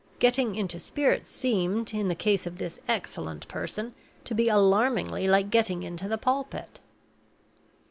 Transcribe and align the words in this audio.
Getting 0.17 0.55
into 0.55 0.79
spirits 0.79 1.29
seemed, 1.29 1.93
in 1.93 2.07
the 2.07 2.15
case 2.15 2.47
of 2.47 2.57
this 2.57 2.79
excellent 2.87 3.47
person, 3.47 3.93
to 4.23 4.33
be 4.33 4.49
alarmingly 4.49 5.27
like 5.27 5.51
getting 5.51 5.83
into 5.83 6.07
the 6.07 6.17
pulpit. 6.17 6.79